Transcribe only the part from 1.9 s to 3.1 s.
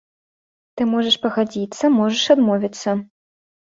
можаш адмовіцца.